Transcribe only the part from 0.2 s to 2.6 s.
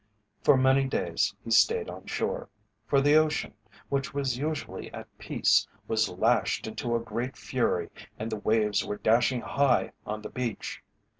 For many days he stayed on shore,